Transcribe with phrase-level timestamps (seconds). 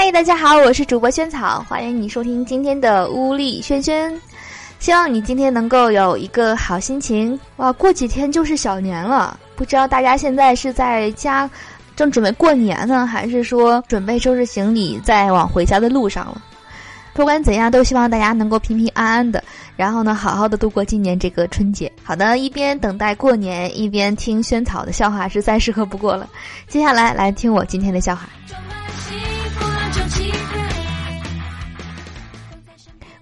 [0.00, 4.16] 嗨，大家好，我是主播萱草，欢迎你收听今天的屋里轩轩。
[4.78, 7.72] 希望你今天能够有一个好心情哇！
[7.72, 11.50] 过几天就是小年了，不知道大家现在是在家
[11.96, 16.40] 正准备过年呢，还是说准备收拾行李在往回家的路上了？
[17.12, 19.42] 不管怎样，都希望大家能够平平安安的，
[19.74, 21.90] 然后呢，好好的度过今年这个春节。
[22.04, 26.30] 好的，一边等待过年，一边听萱草的笑话是再适合不过了。
[26.68, 28.28] 接下来来听我今天的笑话。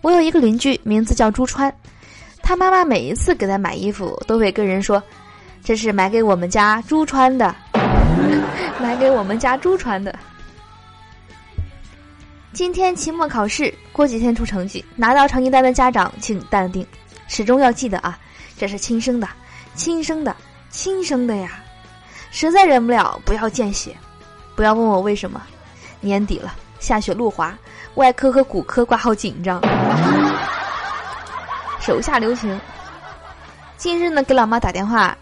[0.06, 1.74] 我有一个邻居，名字叫朱川，
[2.40, 5.02] 他妈妈每一次给他买衣服，都会跟人说
[5.64, 7.52] ：“这是买给我们家朱川的，
[8.80, 10.16] 买给我们家朱川的。”
[12.54, 14.84] 今天期末考试，过几天出成绩。
[14.94, 16.86] 拿到成绩单的家长，请淡定，
[17.26, 18.16] 始终要记得啊，
[18.56, 19.28] 这是亲生的，
[19.74, 20.36] 亲生的，
[20.70, 21.60] 亲生的呀！
[22.30, 23.96] 实在忍不了，不要见血，
[24.54, 25.42] 不要问我为什么。
[26.00, 27.58] 年底了，下雪路滑，
[27.96, 29.58] 外科和骨科挂号紧张，
[31.80, 32.58] 手下留情。
[33.78, 35.16] 近日呢，给老妈打电话，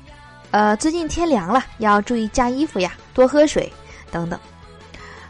[0.51, 3.73] 呃，最近天凉了，要注意加衣服呀，多喝水，
[4.11, 4.39] 等等。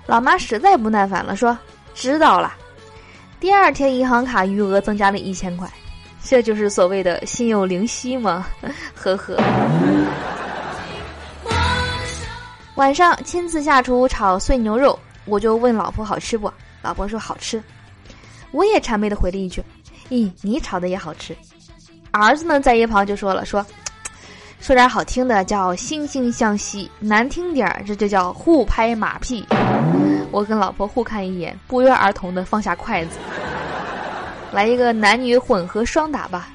[0.06, 1.56] 老妈实在不耐烦了，说。
[1.94, 2.52] 知道了，
[3.38, 5.70] 第二天银行卡余额增加了一千块，
[6.24, 8.46] 这就是所谓的心有灵犀吗？
[8.96, 9.36] 呵呵。
[12.74, 16.52] 晚上亲自下厨炒碎牛肉，我就问老婆好吃不？
[16.84, 17.60] 老婆说好吃。
[18.50, 19.64] 我也谄媚的回了一句
[20.10, 21.34] ：“咦，你炒的也好吃。”
[22.12, 23.64] 儿子呢在一旁就说了：“说，
[24.60, 29.44] 说点好听的叫惺惺相惜，难听点儿这就叫互拍马屁。”
[30.30, 33.18] 我跟老婆互看一眼，不约而同的放下筷子，
[34.52, 36.50] 来一个男女混合双打吧。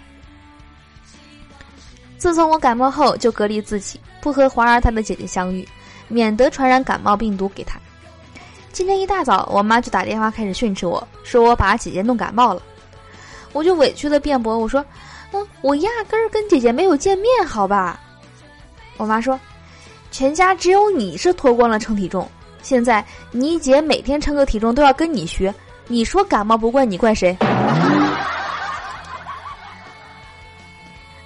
[2.18, 5.68] 自从我感冒后，就隔离自己，不和华儿他的姐姐相遇，
[6.08, 7.80] 免得传染感冒病毒给他。
[8.72, 12.62] 今天一大早，我妈就打电话开始训斥我，说我把姐姐弄感冒了。
[13.52, 14.86] 我就委屈的辩驳，我说
[15.34, 18.00] ：“嗯，我压根儿跟姐姐没有见面，好吧？”
[18.98, 19.40] 我妈说
[20.12, 22.30] ：“全家只有你是脱光了称体重。”
[22.62, 25.54] 现在你姐每天称个体重都要跟你学，
[25.88, 27.36] 你说感冒不怪你怪谁？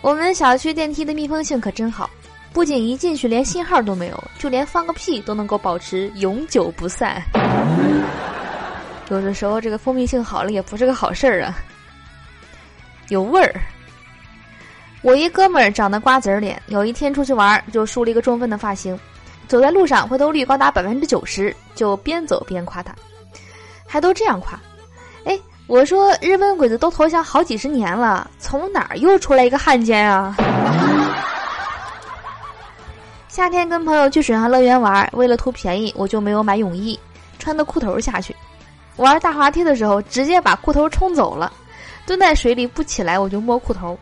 [0.01, 2.09] 我们小区电梯的密封性可真好，
[2.53, 7.21] 不仅一进去连信号都没有，就连放个屁都能够保持永久不散。
[9.09, 11.57] 有的时候这个封闭性好了也不是个好事儿啊，
[13.09, 13.53] 有味儿。
[15.01, 18.97] 我一哥们儿长得瓜子脸，有一天出去玩就梳了一个中分的发型。
[19.47, 22.95] 走在路上，回头率高达百分之九十，就边走边夸他，
[23.85, 24.57] 还都这样夸。
[25.25, 25.37] 哎，
[25.67, 30.35] 我说日本鬼子都投降好几十年了，从哪儿又出来一个汉奸啊？
[33.33, 36.97] 夏天跟朋友去水上乐园玩，为了图便宜，我就没有买泳衣，
[37.39, 38.35] 穿的裤头下去。
[38.97, 41.51] 玩大滑梯的时候，直接把裤头冲走了，
[42.05, 43.97] 蹲在水里不起来，我就摸裤头。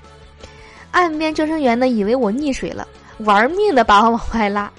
[0.91, 2.86] 岸边救生员呢，以为我溺水了，
[3.20, 4.70] 玩命的把我往外拉。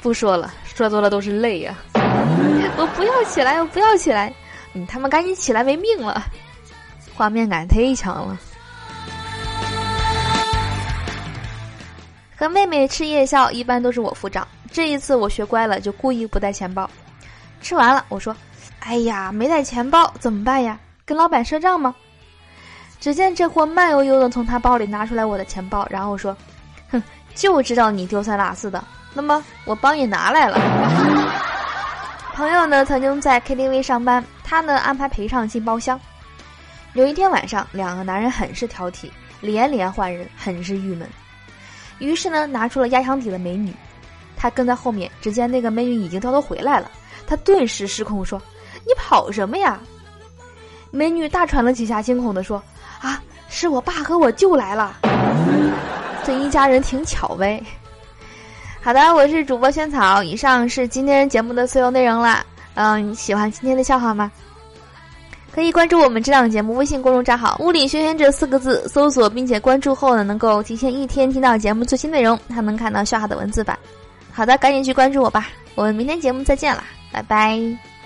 [0.00, 1.76] 不说了，说多了都是泪呀！
[2.78, 4.32] 我不要起来，我不要起来！
[4.72, 6.22] 你他妈赶紧起来，没命了！
[7.16, 8.38] 画面感忒强了。
[12.38, 14.46] 和妹妹吃夜宵，一般都是我付账。
[14.70, 16.88] 这一次我学乖了，就故意不带钱包。
[17.60, 18.36] 吃完了，我说
[18.78, 20.78] ：“哎呀，没带钱包怎么办呀？
[21.04, 21.92] 跟老板赊账吗？”
[23.00, 26.36] 只见这货慢悠悠的从他包里拿出来我的钱包，然后说
[26.90, 27.02] ：“哼，
[27.34, 30.60] 就知道你丢三落四的。”那么我帮你拿来了。
[32.34, 36.00] 朋友呢曾经在 KTV 上班，他呢安排陪唱进包厢。
[36.92, 39.10] 有一天晚上，两个男人很是挑剔，
[39.40, 41.08] 连连换人，很是郁闷。
[41.98, 43.72] 于是呢拿出了压箱底的美女，
[44.36, 46.90] 他跟在后面，只见那个美女已经偷偷回来了，
[47.26, 48.40] 他顿时失控说
[48.86, 49.78] ：“你跑什么呀？”
[50.90, 52.62] 美女大喘了几下，惊恐的说
[53.02, 54.96] ：“啊，是我爸和我舅来了。
[56.24, 57.62] ”这一家人挺巧呗。
[58.80, 60.22] 好的，我是主播萱草。
[60.22, 62.44] 以上是今天节目的所有内容了。
[62.74, 64.30] 嗯，你喜欢今天的笑话吗？
[65.52, 73.76] 可以关注我们这档节目微信公众账号“物理轩轩”这四个字，搜索并且关注后呢，能够提前一天听到节目最新内容，还能看到笑话的文字版。
[74.32, 75.48] 好的，赶紧去关注我吧。
[75.74, 77.97] 我们明天节目再见了，拜拜。